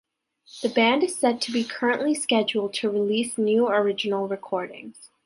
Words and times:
The 0.63 0.69
band 0.69 1.03
is 1.03 1.15
said 1.19 1.39
to 1.43 1.51
be 1.51 1.63
currently 1.63 2.15
scheduled 2.15 2.73
to 2.73 2.89
release 2.89 3.37
new 3.37 3.67
original 3.67 4.27
recordings. 4.27 5.11